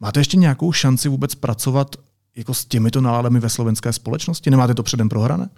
[0.00, 1.96] Máte ještě nějakou šanci vůbec pracovat
[2.36, 4.50] jako s těmito náladami ve slovenské společnosti?
[4.50, 5.48] Nemáte to předem prohrané?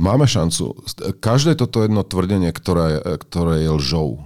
[0.00, 0.80] Máme šancu.
[1.20, 4.24] Každé toto jedno tvrdenie, ktoré, ktoré je lžou,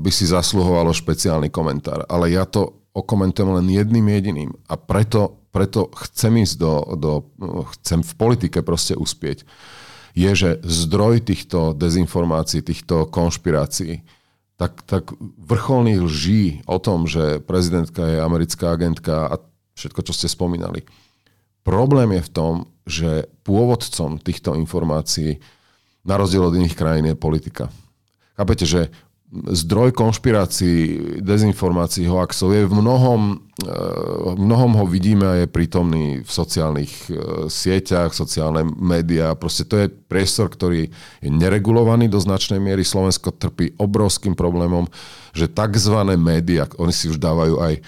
[0.00, 2.08] by si zasluhovalo špeciálny komentár.
[2.08, 4.50] Ale ja to okomentujem len jedným jediným.
[4.72, 7.12] A preto, preto chcem ísť do, do...
[7.76, 9.44] Chcem v politike proste uspieť.
[10.16, 14.00] Je, že zdroj týchto dezinformácií, týchto konšpirácií,
[14.56, 15.12] tak, tak
[15.44, 19.36] vrcholných lží o tom, že prezidentka je americká agentka a
[19.76, 20.88] všetko, čo ste spomínali.
[21.64, 22.52] Problém je v tom,
[22.86, 25.38] že pôvodcom týchto informácií
[26.02, 27.70] na rozdiel od iných krajín je politika.
[28.34, 28.90] Chápete, že
[29.32, 33.40] zdroj konšpirácií, dezinformácií, hoaxov je v mnohom,
[34.28, 37.12] v mnohom ho vidíme a je prítomný v sociálnych e,
[37.48, 39.32] sieťach, sociálne médiá.
[39.32, 40.92] Proste to je priestor, ktorý
[41.24, 42.84] je neregulovaný do značnej miery.
[42.84, 44.84] Slovensko trpí obrovským problémom,
[45.32, 45.96] že tzv.
[46.20, 47.80] médiá, oni si už dávajú aj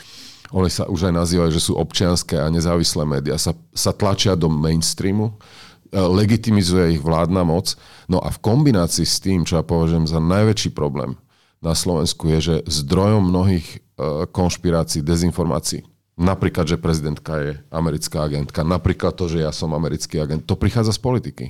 [0.55, 4.47] oni sa už aj nazývajú, že sú občianské a nezávislé médiá, sa, sa tlačia do
[4.47, 5.35] mainstreamu,
[5.91, 7.75] e, legitimizuje ich vládna moc.
[8.07, 11.19] No a v kombinácii s tým, čo ja považujem za najväčší problém
[11.59, 13.79] na Slovensku, je, že zdrojom mnohých e,
[14.31, 15.83] konšpirácií, dezinformácií,
[16.15, 20.95] napríklad, že prezidentka je americká agentka, napríklad to, že ja som americký agent, to prichádza
[20.95, 21.45] z politiky.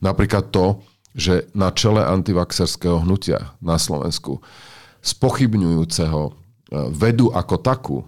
[0.00, 0.80] Napríklad to,
[1.12, 4.40] že na čele antivaxerského hnutia na Slovensku,
[5.04, 6.32] spochybňujúceho e,
[6.96, 7.98] vedu ako takú,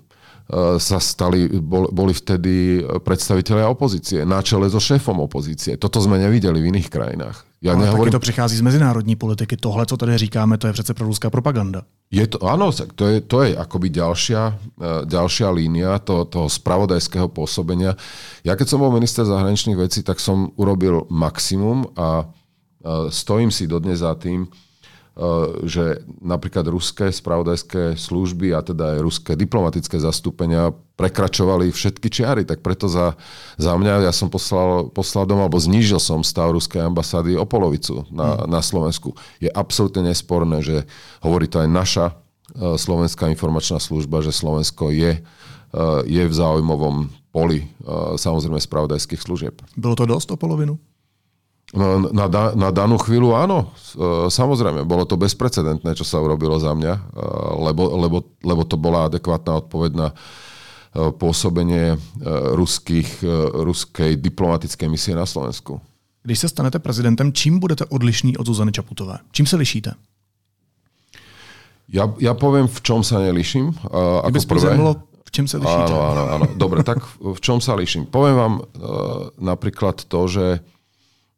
[0.76, 1.48] sa stali,
[1.92, 5.80] boli vtedy predstavitelia opozície, na čele so šéfom opozície.
[5.80, 7.48] Toto sme nevideli v iných krajinách.
[7.62, 8.10] Ja Ale nehovorím...
[8.10, 9.56] taky to přichází z mezinárodní politiky.
[9.56, 11.82] Tohle, co tady říkáme, to je přece pro ruská propaganda.
[12.12, 14.42] Je to, áno, to je, to je akoby ďalšia,
[14.76, 17.96] e, ďalšia línia toho, toho spravodajského pôsobenia.
[18.44, 23.64] Ja keď som bol minister zahraničných vecí, tak som urobil maximum a e, stojím si
[23.64, 24.44] dodnes za tým,
[25.68, 32.64] že napríklad ruské spravodajské služby a teda aj ruské diplomatické zastúpenia prekračovali všetky čiary, tak
[32.64, 33.20] preto za,
[33.60, 38.08] za mňa ja som poslal, poslal dom alebo znížil som stav ruskej ambasády o polovicu
[38.08, 38.48] na, hmm.
[38.48, 39.12] na Slovensku.
[39.36, 40.88] Je absolútne nesporné, že
[41.20, 47.12] hovorí to aj naša uh, slovenská informačná služba, že Slovensko je, uh, je v záujmovom
[47.32, 47.64] poli
[48.20, 49.56] samozrejme spravodajských služieb.
[49.72, 50.76] Bylo to dosť o polovinu?
[51.72, 56.60] No, na, na, na danú chvíľu áno, e, samozrejme, bolo to bezprecedentné, čo sa urobilo
[56.60, 57.02] za mňa, e,
[57.64, 60.14] lebo, lebo, lebo to bola adekvátna odpoveď na e,
[61.16, 61.96] pôsobenie
[62.52, 63.24] ruských,
[63.56, 65.80] ruskej diplomatické misie na Slovensku.
[66.22, 69.18] Když se stanete prezidentem, čím budete odlišný od Zuzany Čaputové?
[69.32, 69.90] Čím se lišíte?
[71.92, 73.74] Ja, ja poviem, v čom sa neliším.
[73.84, 74.76] Uh, ako prvé.
[75.24, 75.92] V čom sa lišíte?
[75.92, 76.44] Áno, áno, áno.
[76.56, 78.08] Dobre, tak v čom sa liším?
[78.08, 78.64] Poviem vám uh,
[79.36, 80.44] napríklad to, že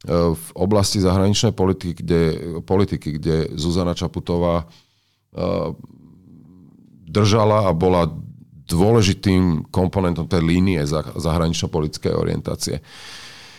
[0.05, 2.23] v oblasti zahraničnej politiky, kde,
[2.61, 5.69] politiky, kde Zuzana Čaputová eh,
[7.09, 8.13] držala a bola
[8.65, 10.81] dôležitým komponentom tej línie
[11.17, 12.77] zahranično-politickej orientácie.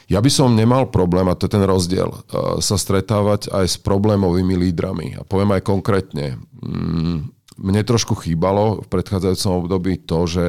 [0.06, 3.78] Ja by som nemal problém, a to je ten rozdiel, eh, sa stretávať aj s
[3.82, 5.18] problémovými lídrami.
[5.18, 6.38] A poviem aj konkrétne.
[6.62, 10.46] Mm, mne trošku chýbalo v predchádzajúcom období to, že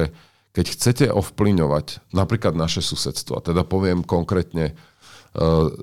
[0.53, 4.96] keď chcete ovplyňovať napríklad naše susedstvo, teda poviem konkrétne E,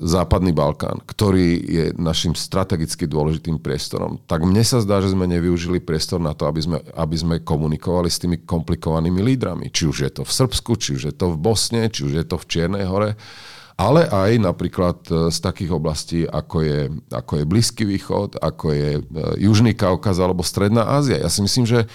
[0.02, 5.78] Západný Balkán, ktorý je našim strategicky dôležitým priestorom, tak mne sa zdá, že sme nevyužili
[5.78, 9.70] priestor na to, aby sme, aby sme komunikovali s tými komplikovanými lídrami.
[9.70, 12.24] Či už je to v Srbsku, či už je to v Bosne, či už je
[12.26, 13.14] to v Čiernej hore,
[13.74, 16.80] ale aj napríklad e, z takých oblastí, ako je,
[17.10, 19.02] ako je Blízky východ, ako je e,
[19.42, 21.18] Južný Kaukaz alebo Stredná Ázia.
[21.18, 21.90] Ja si myslím, že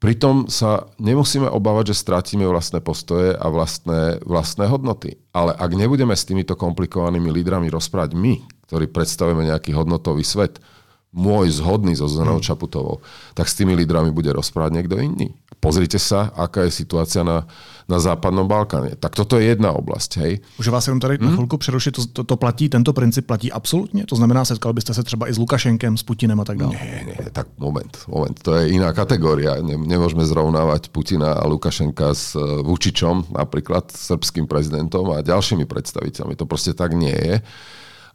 [0.00, 5.20] Pritom sa nemusíme obávať, že stratíme vlastné postoje a vlastné, vlastné hodnoty.
[5.36, 10.56] Ale ak nebudeme s týmito komplikovanými lídrami rozprávať my, ktorí predstavujeme nejaký hodnotový svet,
[11.10, 12.46] môj zhodný so Zuzanou hmm.
[12.46, 13.02] Čaputovou,
[13.34, 15.34] tak s tými lídrami bude rozprávať niekto iný.
[15.60, 17.44] Pozrite sa, aká je situácia na,
[17.84, 18.96] na západnom Balkáne.
[18.96, 20.10] Tak toto je jedna oblasť.
[20.24, 20.32] Hej.
[20.56, 21.26] Už vás jenom tady hmm?
[21.26, 24.06] na chvilku přerušit, to, to, to platí, tento princip platí absolutně?
[24.06, 26.72] To znamená, setkal byste se třeba i s Lukašenkem, s Putinem a tak dále?
[26.72, 29.60] Nie, nie, tak moment, moment, to je iná kategória.
[29.60, 36.40] Ne, nemôžeme zrovnávať Putina a Lukašenka s e, Vučičom, napríklad srbským prezidentom a ďalšími predstaviteľmi.
[36.40, 37.36] To proste tak nie je.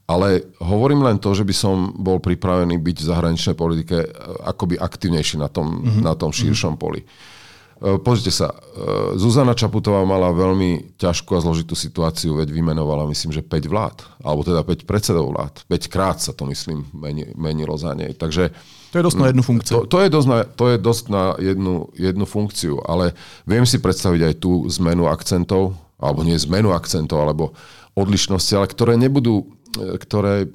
[0.05, 4.07] Ale hovorím len to, že by som bol pripravený byť v zahraničnej politike e,
[4.45, 6.05] akoby aktívnejší na tom, mm-hmm.
[6.05, 7.01] na tom širšom poli.
[7.01, 13.33] E, pozrite sa, e, Zuzana Čaputová mala veľmi ťažkú a zložitú situáciu, veď vymenovala myslím,
[13.33, 15.65] že 5 vlád, alebo teda 5 predsedov vlád.
[15.73, 16.85] 5 krát sa to myslím
[17.33, 18.13] menilo za nej.
[18.13, 18.53] Takže
[18.93, 19.73] to je dosť na jednu funkciu.
[19.73, 23.11] To, to, je, dosť na, to je dosť na jednu, jednu funkciu, ale
[23.43, 27.51] viem si predstaviť aj tú zmenu akcentov, alebo nie zmenu akcentov, alebo
[27.95, 30.49] odlišnosti, ale ktoré nebudú ktoré,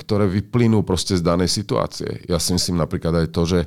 [0.00, 2.24] ktoré vyplynú proste z danej situácie.
[2.26, 3.60] Ja si myslím napríklad aj to, že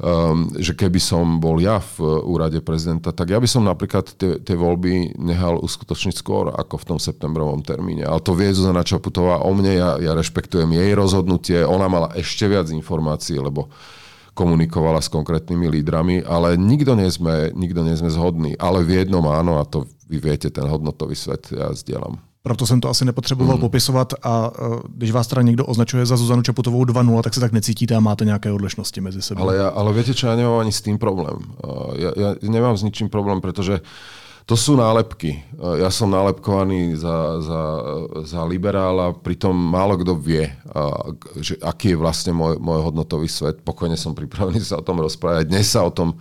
[0.00, 4.40] Um, že keby som bol ja v úrade prezidenta, tak ja by som napríklad tie,
[4.40, 8.08] tie voľby nehal uskutočniť skôr ako v tom septembrovom termíne.
[8.08, 12.48] Ale to vie Zuzana Čaputová o mne, ja, ja rešpektujem jej rozhodnutie, ona mala ešte
[12.48, 13.68] viac informácií, lebo
[14.32, 18.56] komunikovala s konkrétnymi lídrami, ale nikto nie sme, nikto nie sme zhodní.
[18.56, 22.16] Ale v jednom áno, a to vy viete, ten hodnotový svet ja zdieľam.
[22.42, 23.60] Proto jsem to asi nepotřeboval mm.
[23.60, 27.52] popisovat a uh, když vás teda někdo označuje za Zuzanu Čaputovou 2.0, tak se tak
[27.52, 29.42] necítíte a máte nějaké odlišnosti mezi sebou.
[29.42, 31.36] Ale, ja, ale viete čo, ja nemám ani s tým problém.
[31.60, 33.84] Uh, ja, ja nemám s ničím problém, pretože
[34.48, 35.44] to sú nálepky.
[35.60, 37.62] Uh, ja som nálepkovaný za, za,
[38.24, 40.48] za liberála, pritom málo kto vie,
[41.44, 43.60] že aký je vlastne môj, môj hodnotový svet.
[43.60, 45.44] Pokojne som pripravený sa o tom rozprávať.
[45.44, 46.16] Dnes sa o tom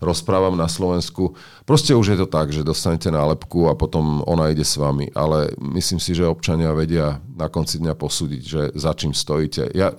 [0.00, 1.34] rozprávam na Slovensku.
[1.64, 5.10] Proste už je to tak, že dostanete nálepku a potom ona ide s vami.
[5.14, 9.72] Ale myslím si, že občania vedia na konci dňa posúdiť, že za čím stojíte.
[9.74, 9.92] Ja,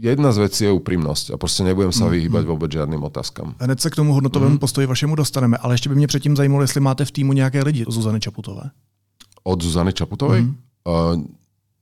[0.00, 2.50] jedna z vecí je úprimnosť a proste nebudem sa mhm, vyhýbať mhm.
[2.50, 3.54] vôbec žiadnym otázkam.
[3.60, 4.58] Hned se k tomu hodnotovému mm.
[4.58, 7.86] postoji vašemu dostaneme, ale ještě by mě předtím zajímalo, jestli máte v týmu nějaké lidi
[7.86, 8.70] od Zuzany Čaputové.
[9.42, 10.42] Od Zuzany Čaputovej?
[10.42, 10.56] Mm.
[10.86, 11.22] Uh,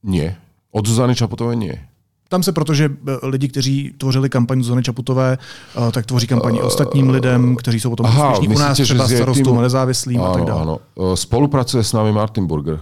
[0.03, 0.37] nie.
[0.71, 1.90] Od Zuzany Čaputovej nie.
[2.31, 6.67] Tam se, protože eh, lidi, kteří tvořili kampaň Zony Čaputové, eh, tak tvoří kampaň uh,
[6.67, 10.35] ostatním lidem, kteří jsou potom aha, úspěšní u nás, třeba starostům a nezávislým ano, a
[10.35, 10.63] tak dále.
[10.63, 10.79] Ano.
[11.15, 12.79] Spolupracuje s námi Martin Burger.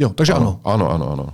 [0.00, 0.60] Jo, takže ano.
[0.64, 1.26] Ano, ano, ano.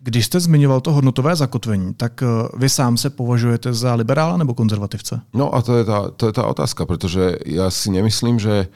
[0.00, 2.22] Když jste zmiňoval to hodnotové zakotvení, tak
[2.56, 5.20] vy sám se považujete za liberála nebo konzervativce?
[5.34, 8.72] No a to je tá, to je tá otázka, pretože ja si nemyslím, že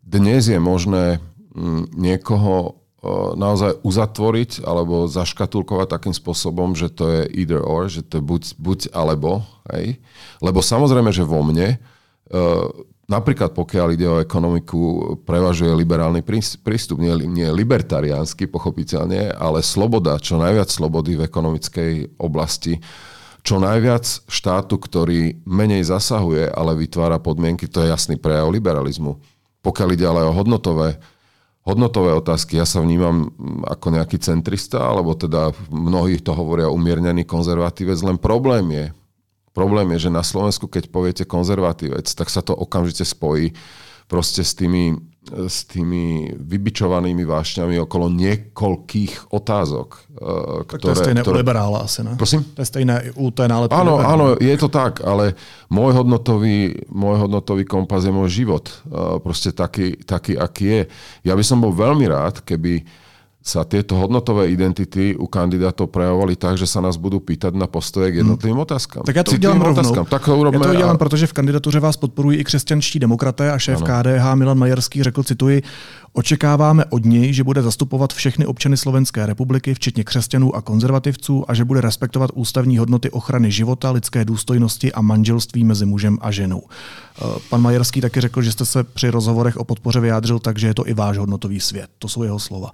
[0.00, 1.20] dnes je možné
[1.52, 2.80] mm, niekoho
[3.34, 8.42] naozaj uzatvoriť alebo zaškatulkovať takým spôsobom, že to je either or, že to je buď,
[8.62, 9.42] buď alebo.
[9.74, 9.98] Hej?
[10.38, 11.82] Lebo samozrejme, že vo mne,
[13.10, 14.80] napríklad pokiaľ ide o ekonomiku,
[15.26, 16.22] prevažuje liberálny
[16.62, 17.02] prístup.
[17.02, 22.78] Nie, nie libertariánsky, pochopiteľne, ale sloboda, čo najviac slobody v ekonomickej oblasti,
[23.42, 29.18] čo najviac štátu, ktorý menej zasahuje, ale vytvára podmienky, to je jasný prejav liberalizmu.
[29.66, 31.02] Pokiaľ ide ale o hodnotové
[31.62, 32.58] hodnotové otázky.
[32.58, 33.30] Ja sa vnímam
[33.66, 38.86] ako nejaký centrista, alebo teda mnohí to hovoria umiernený konzervatívec, len problém je,
[39.54, 43.54] problém je, že na Slovensku, keď poviete konzervatívec, tak sa to okamžite spojí
[44.10, 50.10] proste s tými s tými vybičovanými vášňami okolo niekoľkých otázok.
[50.66, 51.34] Ktoré, tak to je stejné ktoré...
[51.34, 52.18] u liberála asi, ne?
[52.18, 52.42] Prosím?
[52.52, 53.70] To je stejné u té nálepky.
[53.70, 55.38] Áno, áno, je to tak, ale
[55.70, 58.66] môj hodnotový, môj hodnotový kompas je môj život.
[59.22, 60.82] Proste taký, taký, aký je.
[61.22, 62.82] Ja by som bol veľmi rád, keby
[63.42, 68.14] sa tieto hodnotové identity u kandidátov prejavovali tak, že sa nás budú pýtať na postoje
[68.14, 69.02] k jednotlivým otázkám.
[69.02, 69.82] Tak já to udělám rovnou.
[69.82, 70.06] Otázkám.
[70.06, 70.98] Tak to urobme, já to udělám, a...
[70.98, 73.86] protože v kandidatuře vás podporují i křesťanští demokraté a šéf ano.
[73.86, 75.62] KDH Milan Majerský řekl, cituji,
[76.14, 81.54] Očekáváme od něj, že bude zastupovat všechny občany Slovenské republiky, včetně křesťanů a konzervativců, a
[81.54, 86.62] že bude respektovat ústavní hodnoty ochrany života, lidské důstojnosti a manželství mezi mužem a ženou.
[86.62, 90.66] Eh, pan Majerský taky řekl, že jste se při rozhovorech o podpoře vyjádřil tak, že
[90.66, 91.90] je to i váš hodnotový svět.
[91.98, 92.70] To jsou jeho slova.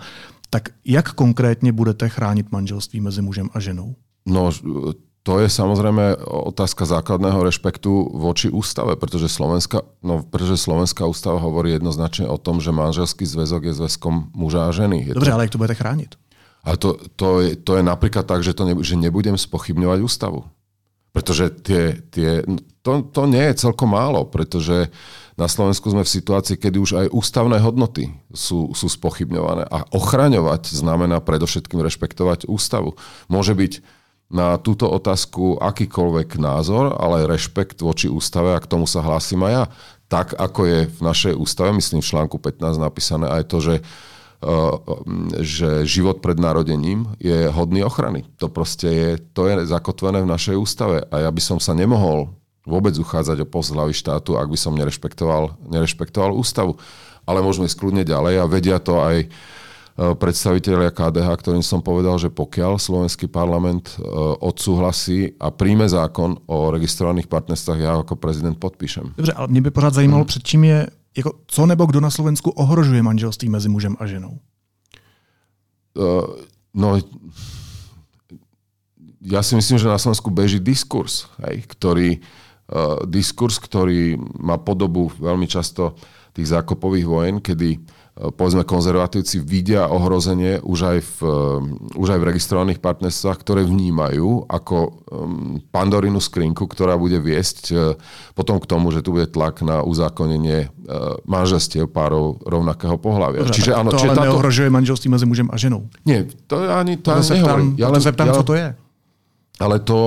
[0.48, 3.96] Tak jak konkrétne budete chrániť manželství mezi mužem a ženou?
[4.24, 4.48] No,
[5.28, 11.76] to je samozrejme otázka základného rešpektu voči ústave, pretože Slovenská, no, pretože Slovenská ústava hovorí
[11.76, 15.12] jednoznačne o tom, že manželský zväzok je zväzkom muža a ženy.
[15.12, 15.34] Je Dobre, to...
[15.36, 16.10] ale jak to budete chrániť?
[16.64, 20.48] Ale to, to, je, to je napríklad tak, že, to ne, že nebudem spochybňovať ústavu.
[21.12, 22.44] Pretože tie, tie,
[22.80, 24.88] to, to nie je celkom málo, pretože
[25.38, 29.70] na Slovensku sme v situácii, kedy už aj ústavné hodnoty sú, sú spochybňované.
[29.70, 32.98] A ochraňovať znamená predovšetkým rešpektovať ústavu.
[33.30, 33.72] Môže byť
[34.28, 39.52] na túto otázku akýkoľvek názor, ale rešpekt voči ústave a k tomu sa hlásim aj
[39.54, 39.64] ja.
[40.10, 44.74] Tak, ako je v našej ústave, myslím v článku 15 napísané aj to, že uh,
[45.42, 48.22] že život pred narodením je hodný ochrany.
[48.38, 52.37] To proste je, to je zakotvené v našej ústave a ja by som sa nemohol
[52.68, 56.76] vôbec uchádzať o post hlavy štátu, ak by som nerešpektoval, nerešpektoval ústavu.
[57.24, 59.28] Ale môžeme ísť kľudne ďalej a vedia to aj
[59.98, 64.06] E, predstaviteľia KDH, ktorým som povedal, že pokiaľ slovenský parlament e,
[64.38, 69.18] odsúhlasí a príjme zákon o registrovaných partnerstvách, ja ako prezident podpíšem.
[69.18, 70.26] Dobře, ale mě by pořád zajímalo, hmm.
[70.30, 74.38] před čím je, jako, co nebo kdo na Slovensku ohrožuje manželství mezi mužem a ženou?
[75.98, 76.22] Uh,
[76.74, 76.94] no,
[79.18, 82.47] ja si myslím, že na Slovensku beží diskurs, hej, ktorý, uh,
[83.08, 85.96] diskurs, ktorý má podobu veľmi často
[86.36, 87.80] tých zákopových vojen, kedy
[88.18, 94.50] povedzme konzervatívci vidia ohrozenie už aj v, eh, už aj v registrovaných partnerstvách, ktoré vnímajú
[94.50, 95.06] ako
[95.70, 97.94] pandorinu skrinku, ktorá bude viesť eh,
[98.34, 100.68] potom k tomu, že tu bude tlak na uzákonenie eh,
[101.30, 103.46] manželstiev párov rovnakého pohľavia.
[103.46, 104.26] Dobre, čiže, áno, to čiže ale táto...
[104.26, 105.86] neohrožuje manželství mezi mužem a ženou.
[106.02, 107.68] Nie, to ani to, to ani nehovorím.
[107.78, 108.68] Ja len zeptám, ja, co to je.
[109.58, 109.98] Ale to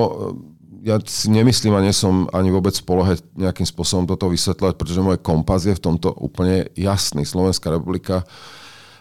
[0.82, 5.06] ja si nemyslím a nie som ani vôbec v polohe nejakým spôsobom toto vysvetľovať, pretože
[5.06, 7.22] môj kompas je v tomto úplne jasný.
[7.22, 8.26] Slovenská republika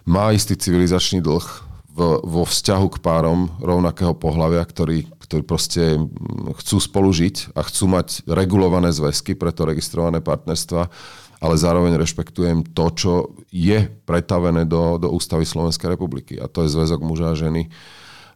[0.05, 1.47] má istý civilizačný dlh
[1.90, 5.97] v, vo vzťahu k párom rovnakého pohľavia, ktorí, ktorí proste
[6.61, 10.87] chcú spolu žiť a chcú mať regulované zväzky, preto registrované partnerstva,
[11.40, 13.12] ale zároveň rešpektujem to, čo
[13.49, 16.37] je pretavené do, do ústavy Slovenskej republiky.
[16.37, 17.73] A to je zväzok muža a ženy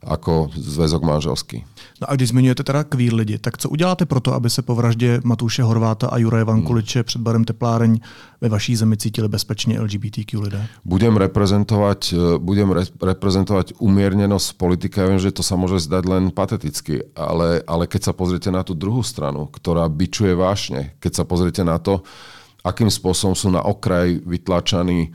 [0.06, 1.64] ako zväzok manželský.
[2.00, 4.74] No a když zmiňujete teda kvír lidi, tak co uděláte pro to, aby se po
[4.74, 7.04] vraždě Matouše Horváta a Juraje Vankuliče hmm.
[7.04, 8.00] před barem Tepláreň
[8.40, 10.66] ve vaší zemi cítili bezpečně LGBTQ lidé?
[10.84, 15.00] Budem reprezentovať, eh, budem re, reprezentovať umiernenosť politiky.
[15.00, 18.60] Ja viem, že to sa môže zdať len pateticky, ale, ale keď sa pozriete na
[18.60, 22.04] tú druhú stranu, ktorá bičuje vášne, keď sa pozriete na to,
[22.64, 25.12] akým spôsobom sú na okraj vytlačaní eh,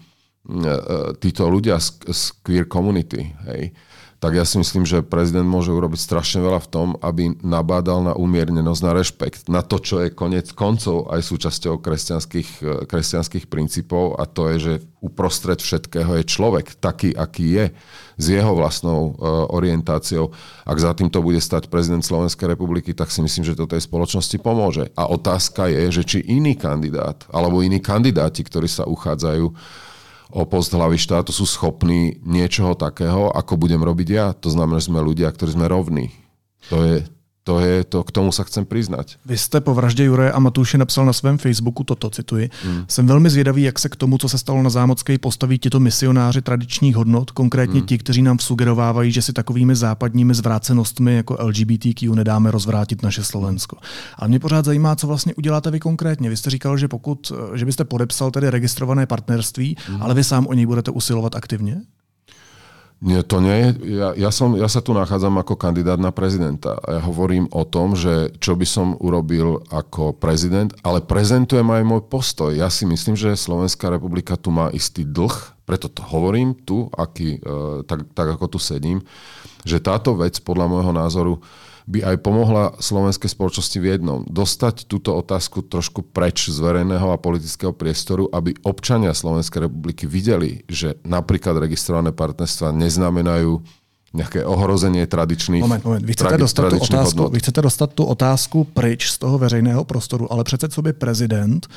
[0.65, 3.75] eh, títo ľudia z, z queer community, hej,
[4.19, 8.13] tak ja si myslím, že prezident môže urobiť strašne veľa v tom, aby nabádal na
[8.19, 14.19] umiernenosť, na rešpekt, na to, čo je konec koncov aj súčasťou kresťanských, eh, kresťanských princípov
[14.19, 17.65] a to je, že uprostred všetkého je človek taký, aký je,
[18.19, 20.35] s jeho vlastnou uh, orientáciou.
[20.67, 24.35] Ak za týmto bude stať prezident Slovenskej republiky, tak si myslím, že to tej spoločnosti
[24.43, 24.91] pomôže.
[24.99, 29.55] A otázka je, že či iný kandidát, alebo iní kandidáti, ktorí sa uchádzajú
[30.29, 34.27] o post hlavy štátu sú schopní niečoho takého, ako budem robiť ja.
[34.37, 36.13] To znamená, že sme ľudia, ktorí sme rovní.
[36.69, 36.95] To je,
[37.49, 39.17] to je to, k tomu sa chcem priznať.
[39.25, 42.49] Vy jste po vraždě Juraje a Matouše napsal na svém Facebooku toto, cituji.
[42.63, 42.85] Hmm.
[42.87, 46.41] Jsem velmi zvědavý, jak se k tomu, co se stalo na Zámocké, postaví tito misionáři
[46.41, 47.87] tradičních hodnot, konkrétně hmm.
[47.87, 53.77] ti, kteří nám sugerovávají, že si takovými západními zvrácenostmi jako LGBTQ nedáme rozvrátit naše Slovensko.
[54.17, 56.29] A mě pořád zajímá, co vlastně uděláte vy konkrétně.
[56.29, 60.01] Vy jste říkal, že pokud, že byste podepsal tedy registrované partnerství, hmm.
[60.01, 61.81] ale vy sám o něj budete usilovat aktivně?
[62.99, 63.71] Nie, to nie.
[63.87, 67.63] Ja, ja, som, ja sa tu nachádzam ako kandidát na prezidenta a ja hovorím o
[67.63, 72.51] tom, že čo by som urobil ako prezident, ale prezentujem aj môj postoj.
[72.51, 75.31] Ja si myslím, že Slovenská republika tu má istý dlh,
[75.63, 78.99] preto to hovorím tu, aký, e, tak, tak ako tu sedím,
[79.63, 81.33] že táto vec podľa môjho názoru
[81.89, 84.21] by aj pomohla slovenskej spoločnosti v jednom.
[84.29, 90.61] Dostať túto otázku trošku preč z verejného a politického priestoru, aby občania Slovenskej republiky videli,
[90.69, 93.65] že napríklad registrované partnerstva neznamenajú
[94.13, 96.05] nejaké ohrozenie tradičných Moment, moment.
[96.05, 100.33] Vy chcete, dostat tu otázku, vy chcete dostat tu otázku pryč z toho veřejného prostoru,
[100.33, 101.67] ale přece co by prezident,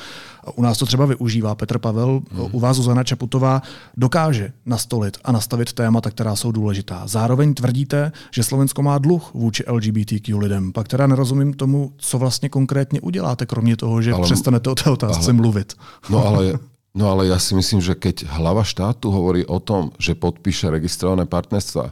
[0.55, 2.49] u nás to třeba využívá Petr Pavel, hmm.
[2.51, 3.61] u vás Zuzana Čaputová,
[3.97, 7.03] dokáže nastolit a nastavit témata, která jsou důležitá.
[7.05, 10.71] Zároveň tvrdíte, že Slovensko má dluh vůči LGBTQ lidem.
[10.71, 14.89] Pak teda nerozumím tomu, co vlastně konkrétně uděláte, kromě toho, že ale, přestanete o té
[14.89, 15.73] otázce ale, mluvit.
[16.09, 16.53] No ale
[16.93, 21.25] No ale ja si myslím, že keď hlava štátu hovorí o tom, že podpíše registrované
[21.25, 21.91] partnerstva,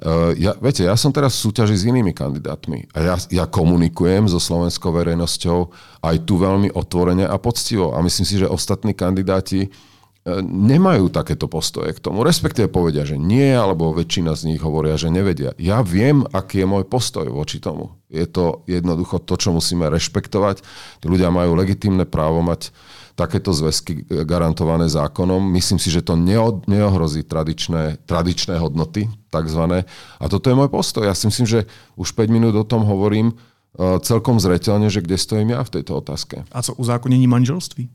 [0.00, 4.32] Uh, ja, viete, ja som teraz v súťaži s inými kandidátmi a ja, ja komunikujem
[4.32, 5.68] so slovenskou verejnosťou
[6.00, 7.92] aj tu veľmi otvorene a poctivo.
[7.92, 12.24] A myslím si, že ostatní kandidáti uh, nemajú takéto postoje k tomu.
[12.24, 15.52] Respektíve povedia, že nie, alebo väčšina z nich hovoria, že nevedia.
[15.60, 17.92] Ja viem, aký je môj postoj voči tomu.
[18.08, 20.64] Je to jednoducho to, čo musíme rešpektovať.
[21.04, 22.72] Tí ľudia majú legitímne právo mať
[23.20, 25.44] takéto zväzky garantované zákonom.
[25.52, 26.16] Myslím si, že to
[26.64, 29.84] neohrozí tradičné, tradičné hodnoty, takzvané.
[30.16, 31.04] A toto je môj postoj.
[31.04, 31.60] Ja si myslím, že
[32.00, 36.00] už 5 minút o tom hovorím uh, celkom zreteľne, že kde stojím ja v tejto
[36.00, 36.48] otázke.
[36.48, 37.92] A co uzákonení manželství?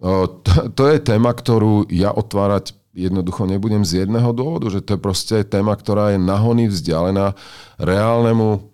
[0.00, 4.96] Uh, to, to je téma, ktorú ja otvárať jednoducho nebudem z jedného dôvodu, že to
[4.96, 7.36] je proste téma, ktorá je nahony vzdialená
[7.76, 8.72] reálnemu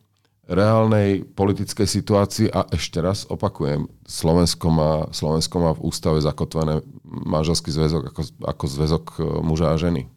[0.48, 7.70] reálnej politickej situácii a ešte raz opakujem, Slovensko má, Slovensko má v ústave zakotvené manželský
[7.70, 10.10] zväzok ako, ako zväzok e, muža a ženy.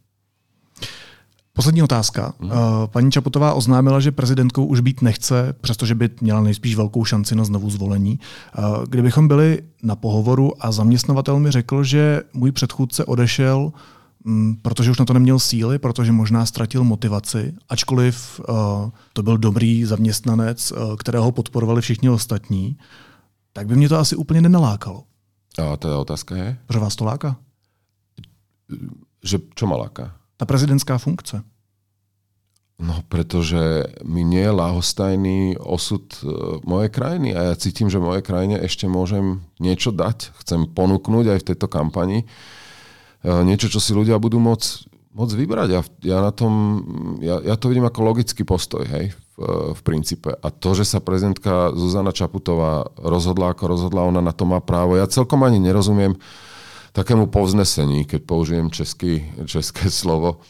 [1.56, 2.34] Poslední otázka.
[2.40, 2.52] Hmm.
[2.92, 7.44] Paní Čaputová oznámila, že prezidentkou už být nechce, přestože by měla nejspíš velkou šanci na
[7.44, 8.20] znovu zvolení.
[8.20, 13.72] E, kdybychom byli na pohovoru a zaměstnavatel mi řekl, že můj předchůdce odešel
[14.62, 18.56] protože už na to neměl síly, protože možná ztratil motivaci, ačkoliv uh,
[19.14, 22.78] to byl dobrý zaměstnanec, uh, kterého podporovali všichni ostatní,
[23.54, 25.04] tak by mě to asi úplně nenalákalo.
[25.58, 26.58] A ta otázka je?
[26.66, 27.38] Pro vás to láká?
[29.24, 30.12] Že čo ma láka?
[30.38, 31.44] Ta prezidentská funkce.
[32.76, 36.28] No, pretože mi nie je láhostajný osud e,
[36.68, 40.36] mojej krajiny a ja cítim, že mojej krajine ešte môžem niečo dať.
[40.44, 42.28] Chcem ponúknuť aj v tejto kampani
[43.26, 45.70] niečo, čo si ľudia budú môcť, môcť vybrať.
[45.72, 46.54] Ja, ja, na tom,
[47.24, 49.38] ja, ja to vidím ako logický postoj, hej, v,
[49.74, 50.32] v princípe.
[50.32, 54.96] A to, že sa prezidentka Zuzana Čaputová rozhodla, ako rozhodla, ona na to má právo.
[54.96, 56.16] Ja celkom ani nerozumiem
[56.96, 60.44] takému povznesení, keď použijem český, české slovo,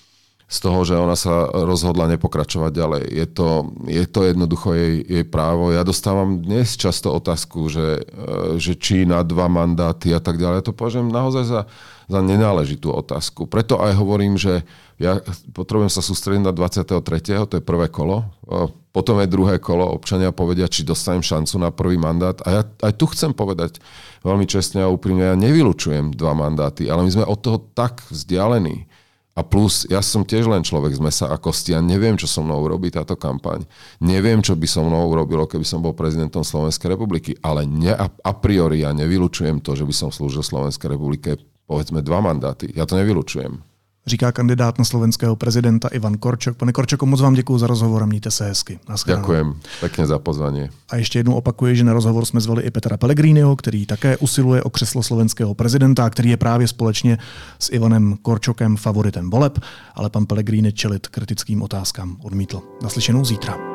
[0.45, 3.03] z toho, že ona sa rozhodla nepokračovať ďalej.
[3.09, 5.73] Je to, je to jednoducho jej, jej právo.
[5.73, 10.61] Ja dostávam dnes často otázku, že, e, že či na dva mandáty a tak ďalej.
[10.61, 11.61] Ja to považujem naozaj za,
[12.05, 13.49] za nenáležitú otázku.
[13.49, 14.61] Preto aj hovorím, že
[15.01, 15.17] ja
[15.57, 17.01] potrebujem sa sústrediť na 23.
[17.49, 18.29] to je prvé kolo.
[18.45, 19.97] E, potom je druhé kolo.
[19.97, 22.37] Občania povedia, či dostanem šancu na prvý mandát.
[22.45, 23.81] A ja aj tu chcem povedať
[24.21, 28.87] veľmi čestne a úprimne, ja nevylučujem dva mandáty, ale my sme od toho tak vzdialení,
[29.35, 32.39] a plus, ja som tiež len človek z mesa a kosti a neviem, čo so
[32.39, 33.67] mnou urobí táto kampaň.
[33.99, 38.31] Neviem, čo by so mnou urobilo, keby som bol prezidentom Slovenskej republiky, ale ne, a,
[38.31, 41.35] priori ja nevylučujem to, že by som slúžil Slovenskej republike
[41.67, 42.71] povedzme dva mandáty.
[42.71, 43.74] Ja to nevylučujem
[44.07, 46.57] říká kandidát na slovenského prezidenta Ivan Korčok.
[46.57, 48.79] Pane Korčoko, moc vám děkuji za rozhovor a mějte se hezky.
[49.05, 50.69] Ďakujem pekne za pozvanie.
[50.89, 54.63] A ještě jednou opakuji, že na rozhovor jsme zvali i Petra Pellegriniho, který také usiluje
[54.63, 57.17] o křeslo slovenského prezidenta, který je právě společně
[57.59, 59.59] s Ivanem Korčokem favoritem voleb,
[59.95, 62.61] ale pan Pellegrini čelit kritickým otázkám odmítl.
[62.83, 63.74] Naslyšenou zítra.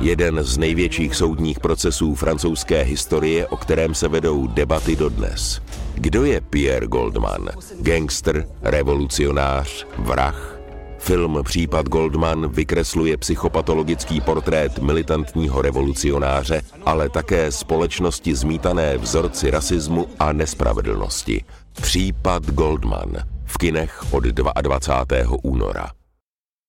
[0.00, 5.62] Jeden z největších soudních procesů francouzské historie, o kterém se vedou debaty dodnes.
[5.94, 7.48] Kdo je Pierre Goldman?
[7.80, 10.58] Gangster, revolucionář, vrah?
[10.98, 20.32] Film Případ Goldman vykresluje psychopatologický portrét militantního revolucionáře, ale také společnosti zmítané vzorci rasismu a
[20.32, 21.44] nespravedlnosti.
[21.72, 25.36] Případ Goldman v kinech od 22.
[25.42, 26.03] února.